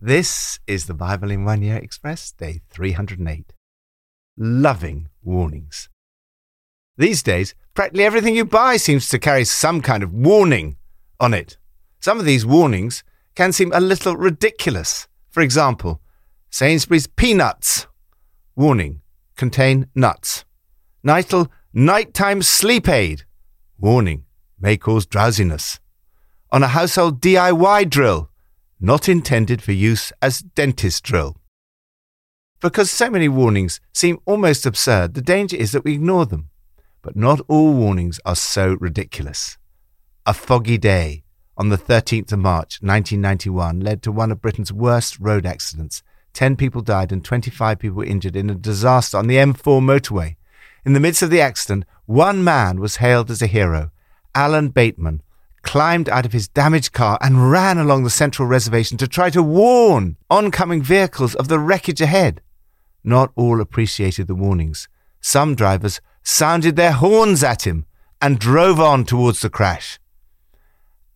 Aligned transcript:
This 0.00 0.60
is 0.66 0.84
the 0.84 0.92
Bible 0.92 1.30
in 1.30 1.46
One 1.46 1.62
Year 1.62 1.78
Express, 1.78 2.30
day 2.30 2.60
308. 2.68 3.54
Loving 4.36 5.08
warnings. 5.24 5.88
These 6.98 7.22
days, 7.22 7.54
practically 7.72 8.04
everything 8.04 8.36
you 8.36 8.44
buy 8.44 8.76
seems 8.76 9.08
to 9.08 9.18
carry 9.18 9.46
some 9.46 9.80
kind 9.80 10.02
of 10.02 10.12
warning 10.12 10.76
on 11.18 11.32
it. 11.32 11.56
Some 11.98 12.18
of 12.18 12.26
these 12.26 12.44
warnings 12.44 13.04
can 13.34 13.52
seem 13.52 13.72
a 13.72 13.80
little 13.80 14.18
ridiculous. 14.18 15.08
For 15.30 15.40
example, 15.40 16.02
Sainsbury's 16.50 17.06
peanuts. 17.06 17.86
Warning, 18.54 19.00
contain 19.34 19.88
nuts. 19.94 20.44
Nytol 21.06 21.48
nighttime 21.72 22.42
sleep 22.42 22.86
aid. 22.86 23.24
Warning, 23.78 24.26
may 24.60 24.76
cause 24.76 25.06
drowsiness. 25.06 25.80
On 26.52 26.62
a 26.62 26.68
household 26.68 27.22
DIY 27.22 27.88
drill, 27.88 28.28
not 28.86 29.08
intended 29.08 29.60
for 29.60 29.72
use 29.72 30.12
as 30.22 30.40
dentist 30.40 31.02
drill. 31.02 31.36
Because 32.60 32.88
so 32.88 33.10
many 33.10 33.28
warnings 33.28 33.80
seem 33.92 34.20
almost 34.24 34.64
absurd, 34.64 35.14
the 35.14 35.20
danger 35.20 35.56
is 35.56 35.72
that 35.72 35.82
we 35.82 35.94
ignore 35.94 36.24
them. 36.24 36.50
But 37.02 37.16
not 37.16 37.40
all 37.48 37.72
warnings 37.72 38.20
are 38.24 38.36
so 38.36 38.76
ridiculous. 38.80 39.58
A 40.24 40.32
foggy 40.32 40.78
day 40.78 41.24
on 41.56 41.68
the 41.68 41.76
13th 41.76 42.30
of 42.30 42.38
March 42.38 42.78
1991 42.80 43.80
led 43.80 44.02
to 44.02 44.12
one 44.12 44.30
of 44.30 44.40
Britain's 44.40 44.72
worst 44.72 45.18
road 45.18 45.44
accidents. 45.44 46.04
10 46.34 46.54
people 46.54 46.80
died 46.80 47.10
and 47.10 47.24
25 47.24 47.80
people 47.80 47.96
were 47.96 48.04
injured 48.04 48.36
in 48.36 48.50
a 48.50 48.54
disaster 48.54 49.18
on 49.18 49.26
the 49.26 49.36
M4 49.36 49.80
motorway. 49.80 50.36
In 50.84 50.92
the 50.92 51.00
midst 51.00 51.22
of 51.22 51.30
the 51.30 51.40
accident, 51.40 51.84
one 52.04 52.44
man 52.44 52.78
was 52.78 52.96
hailed 52.96 53.32
as 53.32 53.42
a 53.42 53.48
hero. 53.48 53.90
Alan 54.32 54.68
Bateman 54.68 55.22
climbed 55.66 56.08
out 56.08 56.24
of 56.24 56.32
his 56.32 56.46
damaged 56.46 56.92
car 56.92 57.18
and 57.20 57.50
ran 57.50 57.76
along 57.76 58.04
the 58.04 58.18
central 58.22 58.46
reservation 58.46 58.96
to 58.96 59.08
try 59.08 59.28
to 59.28 59.42
warn 59.42 60.16
oncoming 60.30 60.80
vehicles 60.80 61.34
of 61.34 61.48
the 61.48 61.58
wreckage 61.58 62.00
ahead. 62.00 62.40
Not 63.02 63.32
all 63.34 63.60
appreciated 63.60 64.28
the 64.28 64.36
warnings. 64.36 64.88
Some 65.20 65.56
drivers 65.56 66.00
sounded 66.22 66.76
their 66.76 66.92
horns 66.92 67.42
at 67.42 67.66
him 67.66 67.84
and 68.22 68.38
drove 68.38 68.78
on 68.78 69.04
towards 69.04 69.40
the 69.40 69.50
crash. 69.50 69.98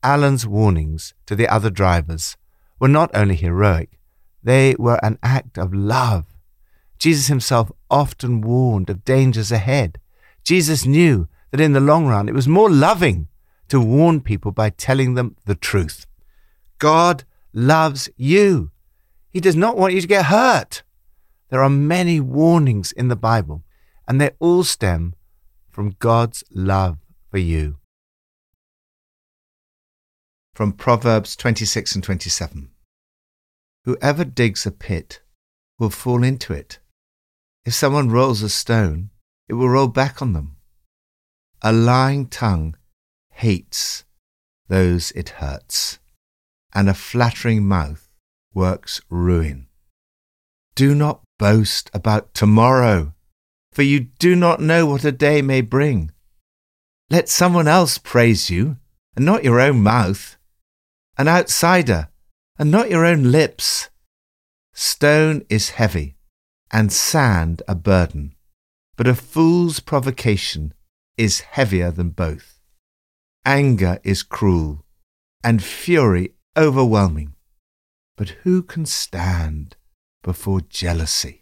Alan's 0.03 0.49
warnings 0.49 1.15
to 1.27 1.37
the 1.37 1.47
other 1.47 1.71
drivers 1.71 2.37
were 2.81 2.89
not 2.89 3.11
only 3.15 3.37
heroic, 3.37 4.01
they 4.43 4.75
were 4.81 4.99
an 5.05 5.17
act 5.23 5.59
of 5.59 5.73
love. 5.73 6.27
Jesus 6.99 7.29
himself 7.29 7.71
often 7.89 8.41
warned 8.41 8.91
of 8.91 9.05
dangers 9.05 9.53
ahead. 9.53 10.01
Jesus 10.43 10.85
knew 10.85 11.29
that 11.53 11.61
in 11.61 11.73
the 11.73 11.81
long 11.81 12.07
run 12.07 12.29
it 12.29 12.35
was 12.35 12.49
more 12.49 12.69
loving 12.69 13.29
to 13.71 13.81
warn 13.81 14.21
people 14.21 14.53
by 14.53 14.69
telling 14.71 15.15
them 15.15 15.37
the 15.47 15.55
truth. 15.55 16.07
God 16.79 17.25
loves 17.53 18.09
you. 18.17 18.71
He 19.31 19.41
does 19.41 19.57
not 19.57 19.77
want 19.77 19.95
you 19.95 20.01
to 20.01 20.07
get 20.07 20.27
hurt. 20.27 20.83
There 21.49 21.63
are 21.63 21.71
many 21.71 22.21
warnings 22.21 22.93
in 22.93 23.09
the 23.09 23.17
Bible 23.17 23.65
and 24.07 24.21
they 24.21 24.31
all 24.41 24.65
stem 24.65 25.15
from 25.71 25.97
God's 25.99 26.43
love 26.51 26.99
for 27.31 27.39
you. 27.39 27.79
From 30.55 30.73
Proverbs 30.73 31.37
26 31.37 31.95
and 31.95 32.05
27 32.05 32.71
Whoever 33.85 34.25
digs 34.25 34.67
a 34.67 34.73
pit 34.73 35.21
will 35.79 35.91
fall 35.91 36.25
into 36.25 36.53
it. 36.53 36.81
If 37.65 37.75
someone 37.75 38.11
rolls 38.11 38.43
a 38.43 38.49
stone, 38.49 39.11
it 39.49 39.55
will 39.55 39.69
roll 39.69 39.89
back 39.89 40.21
on 40.21 40.33
them. 40.33 40.57
A 41.63 41.73
lying 41.73 42.27
tongue 42.27 42.75
hates 43.41 44.05
those 44.69 45.11
it 45.13 45.31
hurts, 45.41 45.99
and 46.73 46.89
a 46.89 46.95
flattering 46.95 47.67
mouth 47.67 48.09
works 48.55 49.01
ruin. 49.11 49.67
Do 50.75 50.95
not 50.95 51.23
boast 51.39 51.91
about 51.93 52.33
tomorrow 52.35 53.15
for 53.73 53.83
you 53.83 54.01
do 54.01 54.35
not 54.35 54.61
know 54.61 54.87
what 54.87 55.05
a 55.05 55.13
day 55.13 55.43
may 55.43 55.61
bring. 55.61 56.11
Let 57.09 57.29
someone 57.29 57.69
else 57.69 57.99
praise 57.99 58.51
you, 58.51 58.77
and 59.17 59.25
not 59.25 59.45
your 59.45 59.61
own 59.61 59.83
mouth, 59.83 60.37
an 61.17 61.29
outsider, 61.29 62.09
and 62.59 62.71
not 62.71 62.91
your 62.91 63.05
own 63.05 63.31
lips. 63.31 63.89
Stone 64.75 65.45
is 65.49 65.71
heavy, 65.71 66.17
and 66.73 66.93
sand 66.93 67.63
a 67.67 67.75
burden, 67.75 68.35
but 68.97 69.09
a 69.09 69.15
fool's 69.15 69.81
provocation 69.81 70.73
is 71.17 71.41
heavier 71.41 71.91
than 71.91 72.11
both. 72.11 72.60
Anger 73.45 73.99
is 74.05 74.23
cruel, 74.23 74.85
and 75.43 75.63
fury 75.63 76.35
overwhelming. 76.57 77.35
But 78.17 78.31
who 78.45 78.63
can 78.63 78.87
stand 78.87 79.77
before 80.23 80.61
jealousy? 80.61 81.41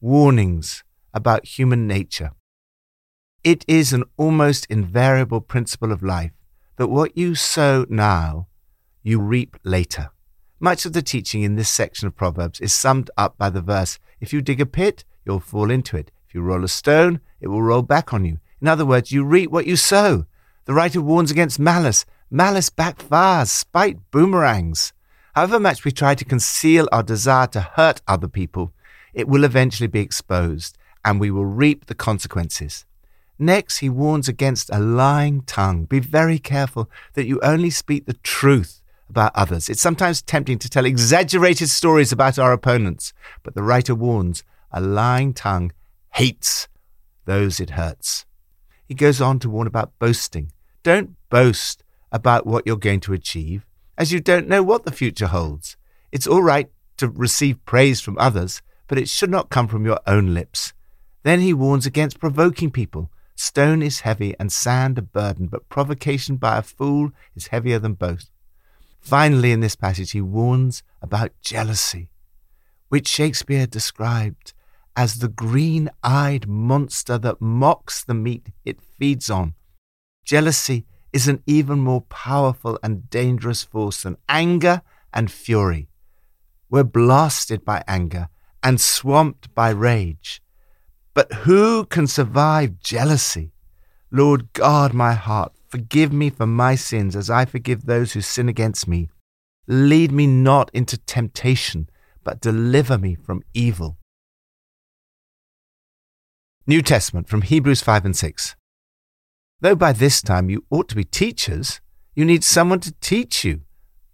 warnings 0.00 0.84
about 1.12 1.58
human 1.58 1.86
nature. 1.86 2.30
It 3.42 3.64
is 3.66 3.92
an 3.92 4.04
almost 4.16 4.66
invariable 4.66 5.40
principle 5.40 5.92
of 5.92 6.02
life 6.02 6.32
that 6.76 6.88
what 6.88 7.16
you 7.16 7.34
sow 7.34 7.86
now, 7.88 8.48
you 9.02 9.20
reap 9.20 9.56
later. 9.64 10.10
Much 10.60 10.84
of 10.84 10.92
the 10.92 11.02
teaching 11.02 11.42
in 11.42 11.56
this 11.56 11.68
section 11.68 12.06
of 12.06 12.16
Proverbs 12.16 12.60
is 12.60 12.72
summed 12.72 13.10
up 13.16 13.38
by 13.38 13.50
the 13.50 13.62
verse 13.62 13.98
If 14.20 14.32
you 14.32 14.42
dig 14.42 14.60
a 14.60 14.66
pit, 14.66 15.04
you'll 15.24 15.40
fall 15.40 15.70
into 15.70 15.96
it. 15.96 16.10
If 16.28 16.34
you 16.34 16.42
roll 16.42 16.64
a 16.64 16.68
stone, 16.68 17.20
it 17.40 17.48
will 17.48 17.62
roll 17.62 17.82
back 17.82 18.12
on 18.12 18.24
you. 18.24 18.38
In 18.60 18.68
other 18.68 18.84
words, 18.84 19.12
you 19.12 19.24
reap 19.24 19.50
what 19.50 19.66
you 19.66 19.76
sow. 19.76 20.26
The 20.64 20.74
writer 20.74 21.00
warns 21.00 21.30
against 21.30 21.58
malice. 21.58 22.04
Malice 22.30 22.70
backfires, 22.70 23.48
spite 23.48 24.10
boomerangs. 24.10 24.92
However 25.34 25.60
much 25.60 25.84
we 25.84 25.92
try 25.92 26.14
to 26.14 26.24
conceal 26.24 26.88
our 26.90 27.02
desire 27.02 27.46
to 27.48 27.60
hurt 27.60 28.02
other 28.08 28.28
people, 28.28 28.72
it 29.14 29.28
will 29.28 29.44
eventually 29.44 29.86
be 29.86 30.00
exposed 30.00 30.76
and 31.04 31.20
we 31.20 31.30
will 31.30 31.46
reap 31.46 31.86
the 31.86 31.94
consequences. 31.94 32.84
Next, 33.38 33.78
he 33.78 33.88
warns 33.88 34.28
against 34.28 34.68
a 34.70 34.80
lying 34.80 35.42
tongue. 35.42 35.84
Be 35.84 36.00
very 36.00 36.40
careful 36.40 36.90
that 37.14 37.26
you 37.26 37.38
only 37.40 37.70
speak 37.70 38.06
the 38.06 38.14
truth 38.14 38.82
about 39.08 39.34
others. 39.36 39.68
It's 39.68 39.80
sometimes 39.80 40.22
tempting 40.22 40.58
to 40.58 40.68
tell 40.68 40.84
exaggerated 40.84 41.70
stories 41.70 42.10
about 42.10 42.38
our 42.38 42.52
opponents, 42.52 43.12
but 43.44 43.54
the 43.54 43.62
writer 43.62 43.94
warns 43.94 44.42
a 44.72 44.80
lying 44.80 45.32
tongue 45.32 45.72
hates 46.14 46.68
those 47.24 47.60
it 47.60 47.70
hurts. 47.70 48.26
He 48.88 48.94
goes 48.94 49.20
on 49.20 49.38
to 49.40 49.50
warn 49.50 49.66
about 49.66 49.92
boasting. 49.98 50.50
Don't 50.82 51.16
boast 51.28 51.84
about 52.10 52.46
what 52.46 52.66
you're 52.66 52.76
going 52.76 53.00
to 53.00 53.12
achieve, 53.12 53.66
as 53.98 54.12
you 54.12 54.18
don't 54.18 54.48
know 54.48 54.62
what 54.62 54.86
the 54.86 54.92
future 54.92 55.26
holds. 55.26 55.76
It's 56.10 56.26
all 56.26 56.42
right 56.42 56.70
to 56.96 57.08
receive 57.08 57.64
praise 57.66 58.00
from 58.00 58.16
others, 58.18 58.62
but 58.86 58.98
it 58.98 59.10
should 59.10 59.30
not 59.30 59.50
come 59.50 59.68
from 59.68 59.84
your 59.84 60.00
own 60.06 60.32
lips. 60.32 60.72
Then 61.22 61.40
he 61.40 61.52
warns 61.52 61.84
against 61.84 62.18
provoking 62.18 62.70
people. 62.70 63.10
Stone 63.34 63.82
is 63.82 64.00
heavy 64.00 64.34
and 64.40 64.50
sand 64.50 64.96
a 64.96 65.02
burden, 65.02 65.48
but 65.48 65.68
provocation 65.68 66.36
by 66.36 66.56
a 66.56 66.62
fool 66.62 67.10
is 67.36 67.48
heavier 67.48 67.78
than 67.78 67.92
both. 67.92 68.30
Finally, 69.00 69.52
in 69.52 69.60
this 69.60 69.76
passage, 69.76 70.12
he 70.12 70.20
warns 70.22 70.82
about 71.02 71.32
jealousy, 71.42 72.08
which 72.88 73.06
Shakespeare 73.06 73.66
described 73.66 74.54
as 74.98 75.20
the 75.20 75.28
green 75.28 75.88
eyed 76.02 76.48
monster 76.48 77.16
that 77.18 77.40
mocks 77.40 78.02
the 78.02 78.12
meat 78.12 78.48
it 78.64 78.80
feeds 78.98 79.30
on. 79.30 79.54
Jealousy 80.24 80.86
is 81.12 81.28
an 81.28 81.40
even 81.46 81.78
more 81.78 82.00
powerful 82.00 82.76
and 82.82 83.08
dangerous 83.08 83.62
force 83.62 84.02
than 84.02 84.16
anger 84.28 84.82
and 85.14 85.30
fury. 85.30 85.88
We're 86.68 86.82
blasted 86.82 87.64
by 87.64 87.84
anger 87.86 88.28
and 88.60 88.80
swamped 88.80 89.54
by 89.54 89.70
rage. 89.70 90.42
But 91.14 91.32
who 91.32 91.86
can 91.86 92.08
survive 92.08 92.80
jealousy? 92.80 93.52
Lord, 94.10 94.52
guard 94.52 94.94
my 94.94 95.12
heart. 95.12 95.52
Forgive 95.68 96.12
me 96.12 96.28
for 96.28 96.46
my 96.46 96.74
sins 96.74 97.14
as 97.14 97.30
I 97.30 97.44
forgive 97.44 97.86
those 97.86 98.14
who 98.14 98.20
sin 98.20 98.48
against 98.48 98.88
me. 98.88 99.10
Lead 99.68 100.10
me 100.10 100.26
not 100.26 100.72
into 100.74 100.98
temptation, 100.98 101.88
but 102.24 102.40
deliver 102.40 102.98
me 102.98 103.14
from 103.14 103.44
evil. 103.54 103.97
New 106.68 106.82
Testament 106.82 107.30
from 107.30 107.40
Hebrews 107.40 107.80
5 107.80 108.04
and 108.04 108.14
6. 108.14 108.54
Though 109.62 109.74
by 109.74 109.94
this 109.94 110.20
time 110.20 110.50
you 110.50 110.66
ought 110.68 110.86
to 110.90 110.96
be 110.96 111.02
teachers, 111.02 111.80
you 112.14 112.26
need 112.26 112.44
someone 112.44 112.80
to 112.80 112.92
teach 113.00 113.42
you 113.42 113.62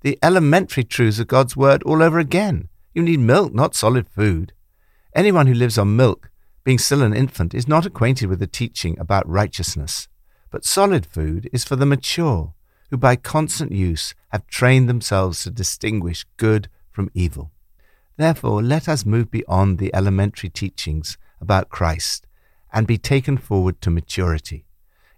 the 0.02 0.16
elementary 0.22 0.84
truths 0.84 1.18
of 1.18 1.26
God's 1.26 1.56
Word 1.56 1.82
all 1.82 2.00
over 2.00 2.20
again. 2.20 2.68
You 2.92 3.02
need 3.02 3.18
milk, 3.18 3.52
not 3.52 3.74
solid 3.74 4.08
food. 4.08 4.52
Anyone 5.16 5.48
who 5.48 5.54
lives 5.54 5.76
on 5.78 5.96
milk, 5.96 6.30
being 6.62 6.78
still 6.78 7.02
an 7.02 7.12
infant, 7.12 7.54
is 7.54 7.66
not 7.66 7.86
acquainted 7.86 8.28
with 8.28 8.38
the 8.38 8.46
teaching 8.46 8.96
about 9.00 9.28
righteousness. 9.28 10.06
But 10.52 10.64
solid 10.64 11.06
food 11.06 11.50
is 11.52 11.64
for 11.64 11.74
the 11.74 11.84
mature, 11.84 12.54
who 12.88 12.96
by 12.96 13.16
constant 13.16 13.72
use 13.72 14.14
have 14.28 14.46
trained 14.46 14.88
themselves 14.88 15.42
to 15.42 15.50
distinguish 15.50 16.24
good 16.36 16.68
from 16.92 17.10
evil. 17.14 17.50
Therefore, 18.16 18.62
let 18.62 18.88
us 18.88 19.04
move 19.04 19.28
beyond 19.28 19.78
the 19.78 19.92
elementary 19.92 20.50
teachings 20.50 21.18
about 21.40 21.68
Christ 21.68 22.28
and 22.74 22.88
be 22.88 22.98
taken 22.98 23.38
forward 23.38 23.80
to 23.80 23.90
maturity. 23.90 24.66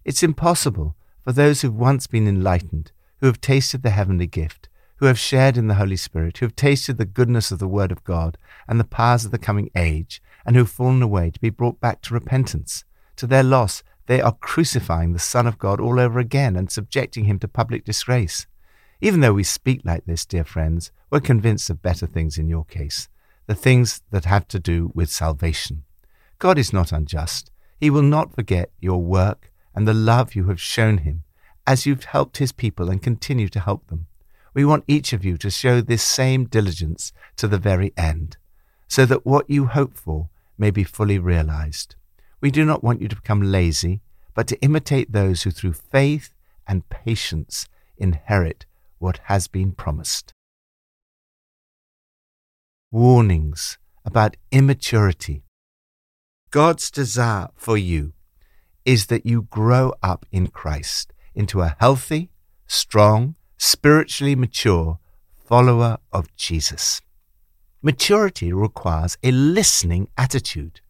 It's 0.04 0.22
impossible 0.22 0.94
for 1.24 1.32
those 1.32 1.62
who've 1.62 1.74
once 1.74 2.06
been 2.06 2.28
enlightened, 2.28 2.92
who 3.18 3.26
have 3.26 3.40
tasted 3.40 3.82
the 3.82 3.90
heavenly 3.90 4.26
gift, 4.26 4.68
who 4.96 5.06
have 5.06 5.18
shared 5.18 5.56
in 5.56 5.66
the 5.66 5.74
Holy 5.74 5.96
Spirit, 5.96 6.38
who 6.38 6.46
have 6.46 6.54
tasted 6.54 6.98
the 6.98 7.06
goodness 7.06 7.50
of 7.50 7.58
the 7.58 7.66
Word 7.66 7.90
of 7.90 8.04
God 8.04 8.36
and 8.68 8.78
the 8.78 8.84
powers 8.84 9.24
of 9.24 9.30
the 9.30 9.38
coming 9.38 9.70
age, 9.74 10.22
and 10.44 10.54
who 10.54 10.62
have 10.62 10.70
fallen 10.70 11.02
away 11.02 11.30
to 11.30 11.40
be 11.40 11.50
brought 11.50 11.80
back 11.80 12.02
to 12.02 12.14
repentance. 12.14 12.84
To 13.16 13.26
their 13.26 13.42
loss, 13.42 13.82
they 14.06 14.20
are 14.20 14.32
crucifying 14.32 15.12
the 15.14 15.18
Son 15.18 15.46
of 15.46 15.58
God 15.58 15.80
all 15.80 15.98
over 15.98 16.18
again 16.18 16.56
and 16.56 16.70
subjecting 16.70 17.24
him 17.24 17.38
to 17.40 17.48
public 17.48 17.84
disgrace. 17.84 18.46
Even 19.00 19.20
though 19.20 19.34
we 19.34 19.42
speak 19.42 19.80
like 19.82 20.04
this, 20.04 20.26
dear 20.26 20.44
friends, 20.44 20.92
we're 21.10 21.20
convinced 21.20 21.70
of 21.70 21.82
better 21.82 22.06
things 22.06 22.36
in 22.38 22.48
your 22.48 22.64
case, 22.66 23.08
the 23.46 23.54
things 23.54 24.02
that 24.10 24.26
have 24.26 24.46
to 24.48 24.60
do 24.60 24.92
with 24.94 25.10
salvation. 25.10 25.84
God 26.38 26.58
is 26.58 26.72
not 26.72 26.92
unjust. 26.92 27.50
He 27.78 27.90
will 27.90 28.02
not 28.02 28.34
forget 28.34 28.70
your 28.80 29.02
work 29.02 29.52
and 29.74 29.86
the 29.86 29.94
love 29.94 30.34
you 30.34 30.48
have 30.48 30.60
shown 30.60 30.98
him 30.98 31.24
as 31.66 31.84
you've 31.84 32.04
helped 32.04 32.38
his 32.38 32.52
people 32.52 32.88
and 32.90 33.02
continue 33.02 33.48
to 33.48 33.60
help 33.60 33.86
them. 33.88 34.06
We 34.54 34.64
want 34.64 34.84
each 34.86 35.12
of 35.12 35.24
you 35.24 35.36
to 35.38 35.50
show 35.50 35.80
this 35.80 36.02
same 36.02 36.44
diligence 36.44 37.12
to 37.36 37.48
the 37.48 37.58
very 37.58 37.92
end, 37.96 38.38
so 38.88 39.04
that 39.04 39.26
what 39.26 39.50
you 39.50 39.66
hope 39.66 39.94
for 39.94 40.28
may 40.56 40.70
be 40.70 40.84
fully 40.84 41.18
realized. 41.18 41.96
We 42.40 42.50
do 42.50 42.64
not 42.64 42.82
want 42.82 43.02
you 43.02 43.08
to 43.08 43.16
become 43.16 43.42
lazy, 43.42 44.00
but 44.34 44.46
to 44.48 44.60
imitate 44.60 45.12
those 45.12 45.42
who 45.42 45.50
through 45.50 45.74
faith 45.74 46.32
and 46.66 46.88
patience 46.88 47.66
inherit 47.98 48.66
what 48.98 49.20
has 49.24 49.48
been 49.48 49.72
promised. 49.72 50.32
Warnings 52.90 53.78
about 54.04 54.36
immaturity. 54.52 55.42
God's 56.56 56.90
desire 56.90 57.48
for 57.54 57.76
you 57.76 58.14
is 58.86 59.08
that 59.08 59.26
you 59.26 59.42
grow 59.42 59.92
up 60.02 60.24
in 60.32 60.46
Christ 60.46 61.12
into 61.34 61.60
a 61.60 61.76
healthy, 61.78 62.30
strong, 62.66 63.34
spiritually 63.58 64.34
mature 64.34 64.98
follower 65.44 65.98
of 66.14 66.34
Jesus. 66.34 67.02
Maturity 67.82 68.54
requires 68.54 69.18
a 69.22 69.32
listening 69.32 70.08
attitude. 70.16 70.80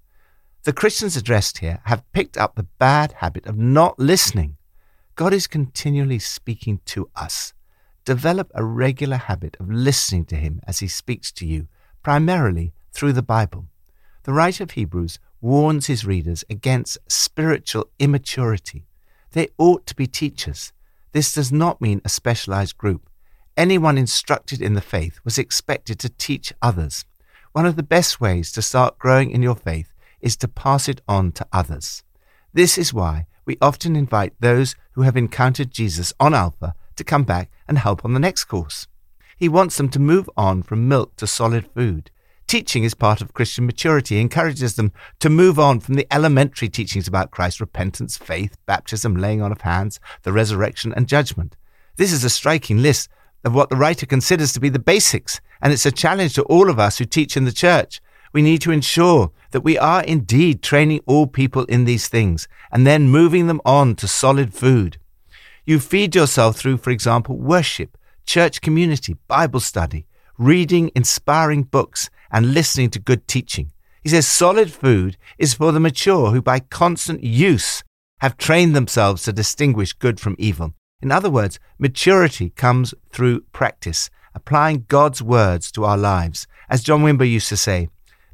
The 0.63 0.73
Christians 0.73 1.17
addressed 1.17 1.59
here 1.59 1.81
have 1.87 2.13
picked 2.13 2.37
up 2.37 2.55
the 2.55 2.69
bad 2.79 3.15
habit 3.15 3.45
of 3.47 3.59
not 3.59 3.99
listening. 3.99 4.59
God 5.17 5.33
is 5.33 5.49
continually 5.49 6.21
speaking 6.21 6.79
to 6.85 7.11
us. 7.17 7.55
Develop 8.05 8.53
a 8.55 8.65
regular 8.65 9.17
habit 9.17 9.57
of 9.59 9.69
listening 9.69 10.27
to 10.27 10.37
Him 10.37 10.61
as 10.65 10.79
He 10.79 10.87
speaks 10.87 11.33
to 11.33 11.45
you, 11.45 11.67
primarily 12.05 12.73
through 12.93 13.15
the 13.15 13.21
Bible. 13.21 13.67
The 14.23 14.33
writer 14.33 14.63
of 14.63 14.73
Hebrews 14.73 15.19
warns 15.47 15.87
his 15.87 16.05
readers 16.05 16.45
against 16.51 16.99
spiritual 17.09 17.89
immaturity. 18.01 18.85
They 19.31 19.49
ought 19.59 19.87
to 19.87 19.95
be 19.95 20.09
teachers. 20.09 20.73
This 21.13 21.33
does 21.33 21.53
not 21.53 21.81
mean 21.81 22.03
a 22.05 22.09
specialized 22.09 22.77
group. 22.77 23.09
Anyone 23.57 23.97
instructed 23.97 24.61
in 24.61 24.75
the 24.75 24.81
faith 24.81 25.21
was 25.25 25.39
expected 25.39 26.01
to 26.01 26.09
teach 26.09 26.53
others. 26.61 27.05
One 27.53 27.65
of 27.65 27.77
the 27.77 27.85
best 27.85 28.21
ways 28.21 28.51
to 28.53 28.61
start 28.61 28.99
growing 28.99 29.31
in 29.31 29.41
your 29.41 29.55
faith 29.55 29.93
is 30.21 30.37
to 30.39 30.49
pass 30.49 30.89
it 30.89 31.01
on 31.09 31.31
to 31.33 31.47
others. 31.53 32.03
This 32.53 32.77
is 32.77 32.93
why 32.93 33.27
we 33.45 33.57
often 33.63 33.95
invite 33.95 34.35
those 34.41 34.75
who 34.93 35.03
have 35.03 35.17
encountered 35.17 35.71
Jesus 35.71 36.13
on 36.19 36.35
Alpha 36.35 36.75
to 36.97 37.05
come 37.05 37.23
back 37.23 37.51
and 37.69 37.79
help 37.79 38.05
on 38.05 38.15
the 38.15 38.21
next 38.21 38.47
course. 38.47 38.89
He 39.37 39.49
wants 39.49 39.77
them 39.77 39.91
to 39.91 40.01
move 40.01 40.29
on 40.37 40.65
from 40.65 40.89
milk 40.89 41.15
to 41.17 41.27
solid 41.29 41.69
food. 41.73 42.11
Teaching 42.47 42.85
is 42.85 42.95
part 42.95 43.21
of 43.21 43.35
Christian 43.35 43.67
maturity, 43.67 44.21
encourages 44.21 44.77
them 44.77 44.93
to 45.19 45.29
move 45.29 45.59
on 45.59 45.81
from 45.81 45.95
the 45.95 46.07
elementary 46.13 46.69
teachings 46.69 47.09
about 47.09 47.33
Christ 47.33 47.59
repentance, 47.59 48.17
faith, 48.17 48.57
baptism, 48.67 49.17
laying 49.17 49.43
on 49.43 49.51
of 49.51 49.63
hands, 49.63 49.99
the 50.23 50.33
resurrection, 50.33 50.95
and 50.95 51.09
judgment. 51.09 51.57
This 51.97 52.13
is 52.13 52.23
a 52.23 52.31
striking 52.31 52.81
list 52.83 53.09
of 53.45 53.53
what 53.53 53.69
the 53.69 53.77
writer 53.77 54.07
considers 54.07 54.53
to 54.53 54.61
be 54.61 54.69
the 54.69 54.79
basics, 54.79 55.41
and 55.61 55.73
it's 55.73 55.87
a 55.87 55.91
challenge 55.91 56.35
to 56.35 56.45
all 56.45 56.71
of 56.71 56.79
us 56.79 56.99
who 56.99 57.05
teach 57.05 57.37
in 57.37 57.47
the 57.47 57.53
church. 57.53 58.01
We 58.33 58.43
need 58.43 58.61
to 58.63 58.71
ensure 58.71 59.33
that 59.51 59.63
we 59.63 59.77
are 59.77 60.05
indeed 60.05 60.63
training 60.63 61.01
all 61.05 61.27
people 61.27 61.65
in 61.65 61.85
these 61.85 62.07
things 62.07 62.47
and 62.71 62.87
then 62.87 63.09
moving 63.09 63.49
them 63.49 63.61
on 63.65 63.97
to 63.97 64.07
solid 64.07 64.55
food. 64.55 64.99
You 65.65 65.81
feed 65.81 66.15
yourself 66.15 66.57
through, 66.57 66.77
for 66.77 66.91
example, 66.91 67.37
worship, 67.37 67.99
church 68.25 68.61
community, 68.61 69.17
Bible 69.27 69.61
study, 69.61 70.07
reading 70.39 70.93
inspiring 70.95 71.65
books, 71.65 72.09
and 72.31 72.55
listening 72.55 72.91
to 72.91 72.99
good 72.99 73.27
teaching. 73.29 73.73
He 74.03 74.11
says 74.11 74.27
solid 74.27 74.73
food 74.73 75.17
is 75.39 75.55
for 75.55 75.73
the 75.73 75.81
mature 75.81 76.31
who, 76.31 76.41
by 76.41 76.61
constant 76.61 77.25
use, 77.25 77.83
have 78.21 78.37
trained 78.37 78.75
themselves 78.75 79.25
to 79.25 79.33
distinguish 79.33 79.93
good 79.93 80.21
from 80.21 80.37
evil. 80.39 80.75
In 81.03 81.13
other 81.13 81.31
words, 81.31 81.59
maturity 81.79 82.51
comes 82.51 82.95
through 83.11 83.43
practice, 83.53 84.09
applying 84.35 84.87
God's 84.89 85.23
words 85.23 85.71
to 85.73 85.85
our 85.85 85.99
lives. 85.99 86.47
As 86.71 86.83
John 86.83 87.03
Wimber 87.03 87.29
used 87.29 87.49
to 87.49 87.57
say, 87.57 87.89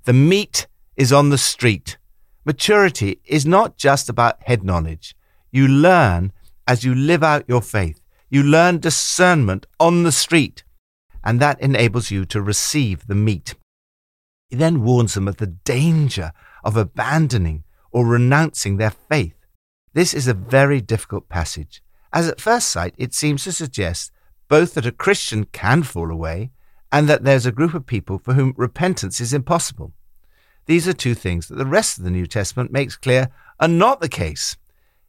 the 0.04 0.12
meat 0.12 0.66
is 0.96 1.12
on 1.12 1.30
the 1.30 1.38
street. 1.38 1.98
Maturity 2.44 3.20
is 3.24 3.46
not 3.46 3.76
just 3.76 4.08
about 4.08 4.42
head 4.42 4.64
knowledge. 4.64 5.14
You 5.50 5.68
learn 5.68 6.32
as 6.66 6.84
you 6.84 6.94
live 6.94 7.22
out 7.22 7.44
your 7.48 7.62
faith. 7.62 8.00
You 8.30 8.42
learn 8.42 8.78
discernment 8.78 9.66
on 9.78 10.02
the 10.02 10.12
street, 10.12 10.64
and 11.22 11.38
that 11.40 11.60
enables 11.60 12.10
you 12.10 12.24
to 12.26 12.40
receive 12.40 13.06
the 13.06 13.14
meat. 13.14 13.54
He 14.52 14.58
then 14.58 14.82
warns 14.82 15.14
them 15.14 15.28
of 15.28 15.38
the 15.38 15.46
danger 15.46 16.30
of 16.62 16.76
abandoning 16.76 17.64
or 17.90 18.04
renouncing 18.04 18.76
their 18.76 18.90
faith. 18.90 19.46
This 19.94 20.12
is 20.12 20.28
a 20.28 20.34
very 20.34 20.82
difficult 20.82 21.30
passage, 21.30 21.82
as 22.12 22.28
at 22.28 22.38
first 22.38 22.68
sight 22.68 22.94
it 22.98 23.14
seems 23.14 23.44
to 23.44 23.52
suggest 23.52 24.12
both 24.48 24.74
that 24.74 24.84
a 24.84 24.92
Christian 24.92 25.44
can 25.46 25.82
fall 25.84 26.10
away 26.10 26.50
and 26.92 27.08
that 27.08 27.24
there's 27.24 27.46
a 27.46 27.50
group 27.50 27.72
of 27.72 27.86
people 27.86 28.18
for 28.18 28.34
whom 28.34 28.52
repentance 28.58 29.22
is 29.22 29.32
impossible. 29.32 29.94
These 30.66 30.86
are 30.86 30.92
two 30.92 31.14
things 31.14 31.48
that 31.48 31.56
the 31.56 31.64
rest 31.64 31.96
of 31.96 32.04
the 32.04 32.10
New 32.10 32.26
Testament 32.26 32.70
makes 32.70 32.94
clear 32.94 33.30
are 33.58 33.68
not 33.68 34.02
the 34.02 34.08
case. 34.10 34.58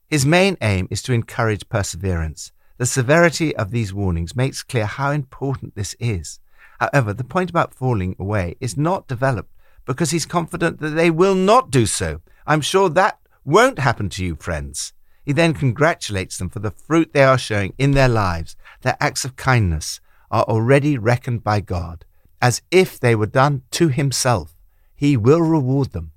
His 0.09 0.25
main 0.25 0.55
aim 0.61 0.87
is 0.89 1.01
to 1.01 1.11
encourage 1.11 1.67
perseverance. 1.67 2.53
The 2.77 2.85
severity 2.85 3.53
of 3.57 3.71
these 3.71 3.93
warnings 3.93 4.37
makes 4.37 4.63
clear 4.63 4.85
how 4.85 5.11
important 5.11 5.75
this 5.75 5.97
is. 5.99 6.39
However, 6.83 7.13
the 7.13 7.23
point 7.23 7.49
about 7.49 7.73
falling 7.73 8.13
away 8.19 8.57
is 8.59 8.75
not 8.75 9.07
developed 9.07 9.53
because 9.85 10.11
he's 10.11 10.25
confident 10.25 10.81
that 10.81 10.89
they 10.89 11.09
will 11.09 11.33
not 11.33 11.71
do 11.71 11.85
so. 11.85 12.19
I'm 12.45 12.59
sure 12.59 12.89
that 12.89 13.19
won't 13.45 13.79
happen 13.79 14.09
to 14.09 14.25
you, 14.25 14.35
friends. 14.35 14.91
He 15.23 15.31
then 15.31 15.53
congratulates 15.53 16.37
them 16.37 16.49
for 16.49 16.59
the 16.59 16.71
fruit 16.71 17.13
they 17.13 17.23
are 17.23 17.37
showing 17.37 17.73
in 17.77 17.91
their 17.91 18.09
lives. 18.09 18.57
Their 18.81 18.97
acts 18.99 19.23
of 19.23 19.37
kindness 19.37 20.01
are 20.29 20.43
already 20.43 20.97
reckoned 20.97 21.41
by 21.41 21.61
God 21.61 22.03
as 22.41 22.61
if 22.69 22.99
they 22.99 23.15
were 23.15 23.39
done 23.41 23.61
to 23.71 23.87
himself. 23.87 24.53
He 24.93 25.15
will 25.15 25.41
reward 25.41 25.93
them. 25.93 26.11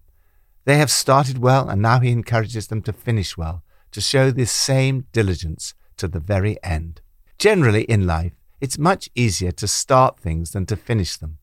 They 0.64 0.78
have 0.78 0.90
started 0.90 1.38
well, 1.38 1.68
and 1.68 1.80
now 1.80 2.00
he 2.00 2.10
encourages 2.10 2.66
them 2.66 2.82
to 2.82 2.92
finish 2.92 3.36
well, 3.36 3.62
to 3.92 4.00
show 4.00 4.32
this 4.32 4.50
same 4.50 5.06
diligence 5.12 5.74
to 5.98 6.08
the 6.08 6.18
very 6.18 6.58
end. 6.64 7.02
Generally 7.38 7.84
in 7.84 8.04
life, 8.04 8.32
it's 8.60 8.78
much 8.78 9.08
easier 9.14 9.52
to 9.52 9.68
start 9.68 10.18
things 10.18 10.52
than 10.52 10.66
to 10.66 10.76
finish 10.76 11.16
them. 11.16 11.38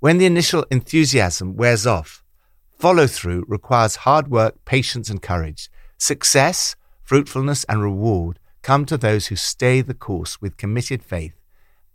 When 0.00 0.18
the 0.18 0.26
initial 0.26 0.64
enthusiasm 0.70 1.56
wears 1.56 1.86
off, 1.86 2.22
follow 2.70 3.06
through 3.06 3.44
requires 3.48 3.96
hard 3.96 4.28
work, 4.28 4.64
patience, 4.64 5.10
and 5.10 5.20
courage. 5.20 5.70
Success, 5.96 6.76
fruitfulness, 7.02 7.64
and 7.64 7.82
reward 7.82 8.38
come 8.62 8.84
to 8.86 8.96
those 8.96 9.26
who 9.26 9.36
stay 9.36 9.80
the 9.80 9.94
course 9.94 10.40
with 10.40 10.56
committed 10.56 11.02
faith 11.02 11.34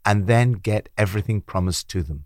and 0.06 0.28
then 0.28 0.54
get 0.54 0.90
everything 0.98 1.40
promised 1.40 1.90
to 1.90 2.04
them. 2.04 2.26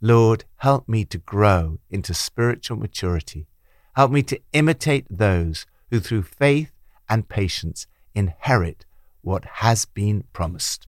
Lord, 0.00 0.44
help 0.56 0.88
me 0.88 1.04
to 1.06 1.18
grow 1.18 1.78
into 1.90 2.12
spiritual 2.12 2.76
maturity. 2.76 3.46
Help 3.94 4.10
me 4.10 4.22
to 4.24 4.40
imitate 4.52 5.06
those 5.08 5.66
who 5.90 6.00
through 6.00 6.22
faith 6.22 6.72
and 7.08 7.28
patience 7.28 7.86
inherit 8.14 8.84
what 9.22 9.44
has 9.44 9.84
been 9.84 10.24
promised. 10.32 10.86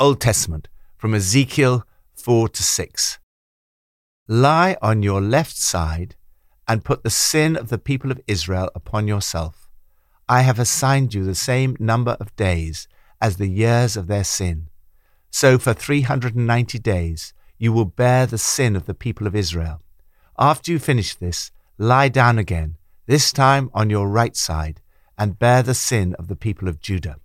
Old 0.00 0.20
Testament 0.20 0.66
from 0.96 1.14
Ezekiel 1.14 1.84
4 2.16 2.48
to 2.48 2.62
6. 2.64 3.20
Lie 4.26 4.76
on 4.82 5.04
your 5.04 5.20
left 5.20 5.56
side 5.56 6.16
and 6.66 6.84
put 6.84 7.04
the 7.04 7.10
sin 7.10 7.56
of 7.56 7.68
the 7.68 7.78
people 7.78 8.10
of 8.10 8.20
Israel 8.26 8.70
upon 8.74 9.06
yourself. 9.06 9.68
I 10.28 10.42
have 10.42 10.58
assigned 10.58 11.14
you 11.14 11.22
the 11.22 11.36
same 11.36 11.76
number 11.78 12.16
of 12.18 12.34
days 12.34 12.88
as 13.20 13.36
the 13.36 13.46
years 13.46 13.96
of 13.96 14.08
their 14.08 14.24
sin. 14.24 14.68
So 15.30 15.60
for 15.60 15.72
390 15.72 16.76
days 16.80 17.32
you 17.56 17.72
will 17.72 17.84
bear 17.84 18.26
the 18.26 18.36
sin 18.36 18.74
of 18.74 18.86
the 18.86 18.94
people 18.94 19.28
of 19.28 19.36
Israel. 19.36 19.80
After 20.36 20.72
you 20.72 20.80
finish 20.80 21.14
this, 21.14 21.52
lie 21.78 22.08
down 22.08 22.40
again, 22.40 22.78
this 23.06 23.30
time 23.30 23.70
on 23.72 23.90
your 23.90 24.08
right 24.08 24.34
side, 24.34 24.80
and 25.16 25.38
bear 25.38 25.62
the 25.62 25.72
sin 25.72 26.16
of 26.18 26.26
the 26.26 26.34
people 26.34 26.66
of 26.66 26.80
Judah. 26.80 27.18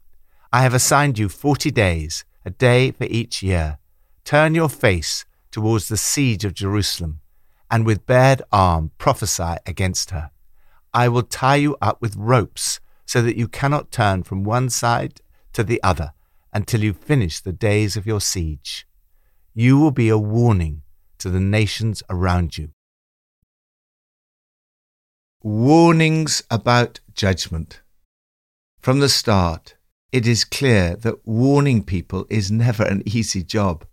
I 0.53 0.61
have 0.61 0.75
assigned 0.75 1.17
you 1.17 1.29
forty 1.29 1.71
days 1.71 2.25
a 2.49 2.51
day 2.51 2.89
for 2.89 3.03
each 3.03 3.43
year. 3.43 3.77
Turn 4.25 4.55
your 4.55 4.69
face 4.69 5.23
towards 5.51 5.87
the 5.87 5.97
siege 5.97 6.43
of 6.43 6.55
Jerusalem, 6.55 7.21
and 7.69 7.85
with 7.85 8.07
bared 8.07 8.41
arm 8.51 8.89
prophesy 8.97 9.55
against 9.67 10.09
her. 10.09 10.31
I 10.91 11.09
will 11.09 11.21
tie 11.21 11.57
you 11.57 11.77
up 11.79 12.01
with 12.01 12.15
ropes 12.15 12.79
so 13.05 13.21
that 13.21 13.37
you 13.37 13.47
cannot 13.47 13.91
turn 13.91 14.23
from 14.23 14.43
one 14.43 14.71
side 14.71 15.21
to 15.53 15.63
the 15.63 15.81
other, 15.83 16.13
until 16.51 16.83
you 16.83 16.93
finish 16.93 17.39
the 17.39 17.53
days 17.53 17.95
of 17.95 18.07
your 18.07 18.21
siege. 18.21 18.87
You 19.53 19.77
will 19.77 19.91
be 19.91 20.09
a 20.09 20.17
warning 20.17 20.81
to 21.19 21.29
the 21.29 21.39
nations 21.39 22.01
around 22.09 22.57
you. 22.57 22.71
Warnings 25.43 26.41
about 26.49 26.99
judgment. 27.13 27.81
From 28.79 29.01
the 29.01 29.09
start, 29.09 29.75
it 30.11 30.25
is 30.25 30.43
clear 30.43 30.95
that 30.95 31.25
warning 31.25 31.83
people 31.83 32.25
is 32.29 32.51
never 32.51 32.83
an 32.83 33.03
easy 33.05 33.43
job. 33.43 33.85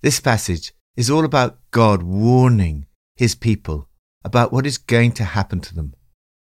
This 0.00 0.20
passage 0.20 0.72
is 0.96 1.08
all 1.08 1.24
about 1.24 1.58
God 1.70 2.02
warning 2.02 2.86
his 3.16 3.34
people 3.34 3.88
about 4.24 4.52
what 4.52 4.66
is 4.66 4.78
going 4.78 5.12
to 5.12 5.24
happen 5.24 5.60
to 5.60 5.74
them. 5.74 5.94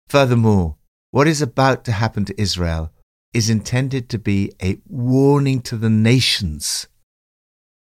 Furthermore, 0.09 0.76
what 1.11 1.26
is 1.26 1.43
about 1.43 1.85
to 1.85 1.93
happen 1.93 2.25
to 2.25 2.40
Israel 2.40 2.93
is 3.35 3.50
intended 3.50 4.09
to 4.09 4.19
be 4.19 4.52
a 4.62 4.79
warning 4.87 5.61
to 5.62 5.76
the 5.76 5.90
nations. 5.90 6.87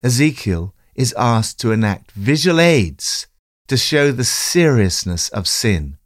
Ezekiel 0.03 0.75
is 0.95 1.15
asked 1.19 1.61
to 1.61 1.73
enact 1.73 2.13
visual 2.13 2.61
aids 2.61 3.27
to 3.69 3.77
show 3.77 4.13
the 4.13 4.25
seriousness 4.25 5.29
of 5.31 5.49
sin 5.49 5.99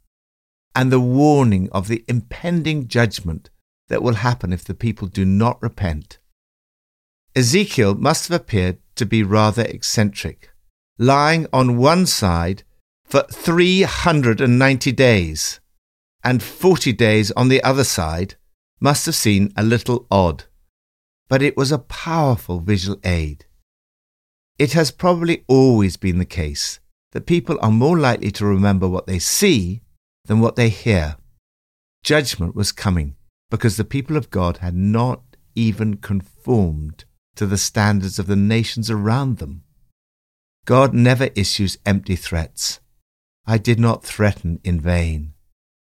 and 0.73 0.91
the 0.91 0.99
warning 0.99 1.69
of 1.71 1.87
the 1.87 2.03
impending 2.07 2.87
judgment 2.87 3.49
that 3.91 4.01
will 4.01 4.15
happen 4.15 4.53
if 4.53 4.63
the 4.63 4.73
people 4.73 5.09
do 5.09 5.25
not 5.25 5.61
repent. 5.61 6.17
Ezekiel 7.35 7.93
must 7.93 8.29
have 8.29 8.41
appeared 8.41 8.77
to 8.95 9.05
be 9.05 9.21
rather 9.21 9.63
eccentric, 9.63 10.49
lying 10.97 11.45
on 11.51 11.77
one 11.77 12.05
side 12.05 12.63
for 13.03 13.23
390 13.23 14.93
days, 14.93 15.59
and 16.23 16.41
40 16.41 16.93
days 16.93 17.31
on 17.31 17.49
the 17.49 17.61
other 17.63 17.83
side 17.83 18.35
must 18.79 19.05
have 19.07 19.15
seemed 19.15 19.51
a 19.57 19.63
little 19.63 20.07
odd, 20.09 20.45
but 21.27 21.41
it 21.41 21.57
was 21.57 21.73
a 21.73 21.77
powerful 21.77 22.61
visual 22.61 22.97
aid. 23.03 23.43
It 24.57 24.71
has 24.71 24.89
probably 24.89 25.43
always 25.49 25.97
been 25.97 26.17
the 26.17 26.25
case 26.25 26.79
that 27.11 27.25
people 27.25 27.59
are 27.61 27.71
more 27.71 27.99
likely 27.99 28.31
to 28.31 28.45
remember 28.45 28.87
what 28.87 29.05
they 29.05 29.19
see 29.19 29.81
than 30.27 30.39
what 30.39 30.55
they 30.55 30.69
hear. 30.69 31.17
Judgment 32.05 32.55
was 32.55 32.71
coming 32.71 33.17
because 33.51 33.77
the 33.77 33.83
people 33.83 34.17
of 34.17 34.31
God 34.31 34.57
had 34.57 34.73
not 34.73 35.21
even 35.53 35.97
conformed 35.97 37.03
to 37.35 37.45
the 37.45 37.57
standards 37.57 38.17
of 38.17 38.25
the 38.25 38.35
nations 38.35 38.89
around 38.89 39.37
them. 39.37 39.63
God 40.65 40.93
never 40.93 41.29
issues 41.35 41.77
empty 41.85 42.15
threats. 42.15 42.79
I 43.45 43.57
did 43.57 43.79
not 43.79 44.03
threaten 44.03 44.59
in 44.63 44.79
vain. 44.79 45.33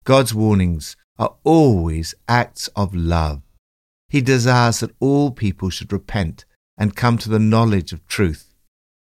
God's 0.06 0.34
warnings 0.34 0.96
are 1.20 1.36
always 1.44 2.16
acts 2.30 2.70
of 2.70 2.96
love. 2.96 3.42
He 4.08 4.22
desires 4.22 4.80
that 4.80 4.96
all 5.02 5.32
people 5.32 5.70
should 5.70 5.92
repent 5.92 6.46
and 6.78 6.96
come 6.96 7.18
to 7.18 7.30
the 7.30 7.40
knowledge 7.40 7.92
of 7.92 8.08
truth. 8.08 8.56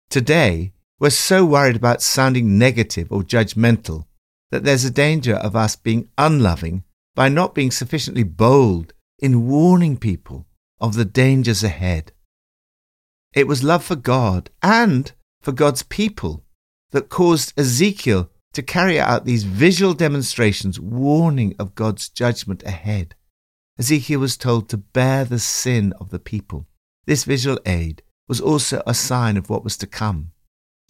Today, 0.09 0.73
we're 1.01 1.11
so 1.11 1.45
worried 1.45 1.75
about 1.75 2.01
sounding 2.01 2.59
negative 2.59 3.11
or 3.11 3.23
judgmental 3.23 4.05
that 4.53 4.63
there's 4.63 4.85
a 4.85 4.91
danger 4.91 5.35
of 5.35 5.57
us 5.57 5.75
being 5.75 6.09
unloving 6.17 6.85
by 7.15 7.29
not 7.29 7.55
being 7.55 7.71
sufficiently 7.71 8.23
bold 8.23 8.93
in 9.19 9.47
warning 9.47 9.97
people 9.97 10.47
of 10.81 10.95
the 10.95 11.05
dangers 11.05 11.63
ahead. 11.63 12.13
It 13.35 13.47
was 13.47 13.63
love 13.63 13.85
for 13.85 13.97
God 13.97 14.51
and 14.63 15.13
for 15.41 15.53
God's 15.53 15.83
people 15.83 16.45
that 16.91 17.09
caused 17.09 17.59
Ezekiel 17.59 18.31
to 18.53 18.63
carry 18.63 19.01
out 19.01 19.25
these 19.25 19.45
visual 19.45 19.95
demonstrations 19.95 20.79
warning 20.79 21.55
of 21.59 21.75
God's 21.75 22.09
judgment 22.09 22.63
ahead. 22.65 23.15
Ezekiel 23.79 24.21
was 24.21 24.37
told 24.37 24.69
to 24.69 24.77
bear 24.77 25.25
the 25.25 25.39
sin 25.39 25.95
of 25.99 26.11
the 26.11 26.19
people. 26.19 26.67
This 27.07 27.25
visual 27.25 27.59
aid 27.65 28.03
was 28.29 28.41
also 28.41 28.83
a 28.87 28.95
sign 28.95 29.37
of 29.37 29.49
what 29.49 29.65
was 29.65 29.77
to 29.79 29.87
come. 29.87 30.33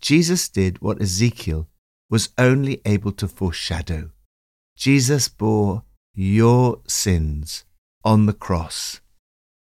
Jesus 0.00 0.48
did 0.48 0.82
what 0.82 1.00
Ezekiel 1.00 1.68
was 2.10 2.30
only 2.36 2.82
able 2.84 3.12
to 3.12 3.28
foreshadow. 3.28 4.10
Jesus 4.76 5.28
bore 5.28 5.84
your 6.14 6.80
sins 6.86 7.64
on 8.04 8.26
the 8.26 8.32
cross. 8.32 9.00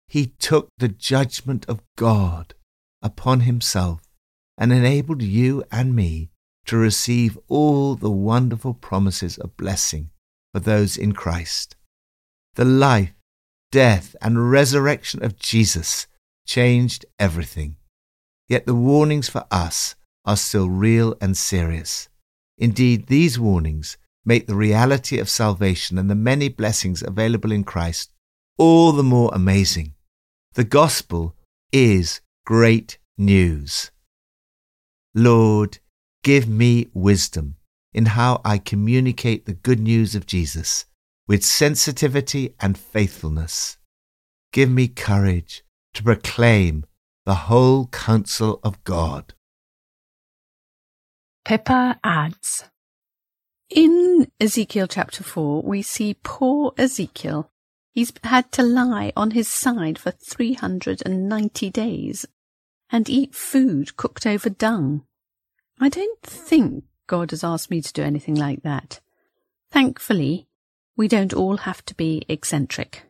He 0.09 0.33
took 0.39 0.69
the 0.79 0.89
judgment 0.89 1.67
of 1.69 1.83
God 1.97 2.55
upon 3.03 3.41
himself 3.41 4.01
and 4.57 4.73
enabled 4.73 5.23
you 5.23 5.63
and 5.71 5.95
me 5.95 6.31
to 6.67 6.77
receive 6.77 7.39
all 7.49 7.95
the 7.95 8.11
wonderful 8.11 8.75
promises 8.75 9.39
of 9.39 9.57
blessing 9.57 10.11
for 10.53 10.61
those 10.61 10.97
in 10.97 11.13
Christ. 11.13 11.77
The 12.55 12.65
life, 12.65 13.15
death, 13.71 14.17
and 14.21 14.51
resurrection 14.51 15.23
of 15.23 15.39
Jesus 15.39 16.07
changed 16.47 17.05
everything. 17.19 17.77
Yet 18.49 18.67
the 18.67 18.75
warnings 18.75 19.29
for 19.29 19.45
us 19.51 19.95
are 20.25 20.37
still 20.37 20.69
real 20.69 21.17
and 21.21 21.37
serious. 21.37 22.09
Indeed, 22.57 23.07
these 23.07 23.39
warnings 23.39 23.99
make 24.25 24.47
the 24.47 24.55
reality 24.55 25.19
of 25.19 25.29
salvation 25.29 25.99
and 25.99 26.11
the 26.11 26.15
many 26.15 26.49
blessings 26.49 27.03
available 27.03 27.53
in 27.53 27.65
Christ 27.65 28.13
all 28.59 28.93
the 28.93 29.03
more 29.05 29.31
amazing. 29.33 29.95
The 30.55 30.65
gospel 30.65 31.37
is 31.73 32.21
great 32.45 32.99
news. 33.17 33.91
Lord, 35.15 35.79
give 36.25 36.49
me 36.49 36.89
wisdom 36.93 37.57
in 37.93 38.07
how 38.07 38.41
I 38.45 38.59
communicate 38.59 39.47
the 39.47 39.55
good 39.55 39.81
news 39.81 40.15
of 40.15 40.27
Jesus 40.27 40.87
with 41.27 41.45
sensitivity 41.45 42.55
and 42.61 42.77
faithfulness. 42.77 43.79
Give 44.53 44.71
me 44.71 44.89
courage 44.89 45.63
to 45.95 46.03
proclaim 46.03 46.85
the 47.27 47.35
whole 47.35 47.87
counsel 47.89 48.61
of 48.63 48.83
God. 48.85 49.35
Pippa 51.45 51.99
adds 52.03 52.65
In 53.71 54.31
Ezekiel 54.41 54.87
chapter 54.87 55.23
4, 55.23 55.63
we 55.63 55.83
see 55.83 56.17
poor 56.23 56.73
Ezekiel. 56.79 57.51
He's 57.93 58.13
had 58.25 58.51
to 58.53 58.63
lie 58.63 59.13
on 59.15 59.33
his 59.33 59.47
side 59.47 59.99
for 59.99 60.11
390 60.11 61.71
days 61.71 62.25
and 62.91 63.11
eat 63.11 63.35
food 63.35 63.97
cooked 63.97 64.27
over 64.27 64.49
dung. 64.49 65.05
I 65.79 65.91
don't 65.91 66.23
think 66.23 66.85
God 67.07 67.31
has 67.31 67.45
asked 67.45 67.71
me 67.71 67.83
to 67.83 67.93
do 67.93 68.03
anything 68.03 68.37
like 68.37 68.63
that. 68.63 69.01
Thankfully, 69.71 70.49
we 70.97 71.07
don't 71.07 71.35
all 71.35 71.59
have 71.59 71.85
to 71.87 71.95
be 71.95 72.25
eccentric. 72.29 73.08